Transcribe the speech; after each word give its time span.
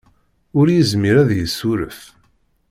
Ur 0.59 0.67
yezmir 0.71 1.15
ad 1.17 1.27
d-yessuref. 1.29 1.99